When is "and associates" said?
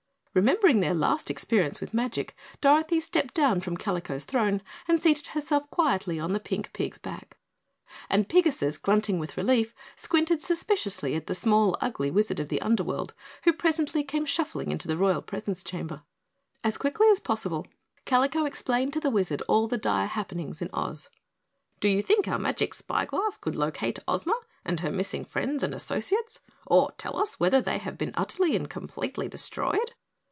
25.61-26.39